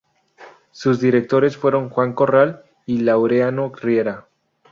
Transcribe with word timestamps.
Sus 0.71 0.99
directores 0.99 1.57
fueron 1.57 1.89
Juan 1.91 2.13
Corral 2.13 2.63
y 2.87 3.01
Laureano 3.01 3.71
Riera. 3.71 4.25